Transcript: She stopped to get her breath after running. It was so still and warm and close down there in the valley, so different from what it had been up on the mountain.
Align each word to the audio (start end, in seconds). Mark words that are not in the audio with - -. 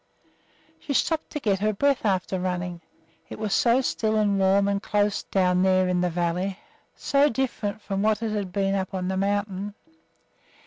She 0.79 0.95
stopped 0.95 1.29
to 1.29 1.39
get 1.39 1.59
her 1.59 1.73
breath 1.73 2.05
after 2.07 2.39
running. 2.39 2.81
It 3.29 3.37
was 3.37 3.53
so 3.53 3.81
still 3.81 4.15
and 4.15 4.39
warm 4.39 4.67
and 4.67 4.81
close 4.81 5.21
down 5.21 5.61
there 5.61 5.87
in 5.87 6.01
the 6.01 6.09
valley, 6.09 6.57
so 6.95 7.29
different 7.29 7.83
from 7.83 8.01
what 8.01 8.23
it 8.23 8.31
had 8.31 8.51
been 8.51 8.73
up 8.73 8.95
on 8.95 9.09
the 9.09 9.17
mountain. 9.17 9.75